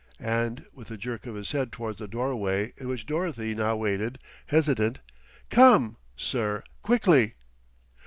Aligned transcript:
And, 0.23 0.65
with 0.73 0.89
a 0.89 0.97
jerk 0.97 1.27
of 1.27 1.35
his 1.35 1.51
head 1.51 1.71
towards 1.71 1.99
the 1.99 2.07
doorway, 2.07 2.73
in 2.77 2.87
which 2.87 3.05
Dorothy 3.05 3.53
now 3.53 3.75
waited, 3.75 4.17
hesitant: 4.47 4.97
"Come, 5.51 5.95
sir 6.15 6.63
quickly!" 6.81 7.35